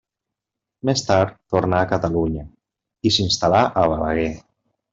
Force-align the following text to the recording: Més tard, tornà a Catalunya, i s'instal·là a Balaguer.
Més 0.89 1.03
tard, 1.09 1.35
tornà 1.55 1.83
a 1.85 1.89
Catalunya, 1.93 2.47
i 3.11 3.15
s'instal·là 3.19 3.63
a 3.67 3.87
Balaguer. 3.95 4.29